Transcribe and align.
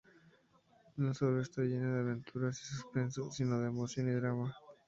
No 0.97 1.13
solo 1.13 1.41
está 1.41 1.61
llena 1.61 1.93
de 1.93 1.99
aventuras 1.99 2.59
y 2.59 2.65
suspenso, 2.65 3.29
sino 3.31 3.59
de 3.59 3.67
emoción 3.67 4.07
y 4.07 4.13
drama. 4.13 4.55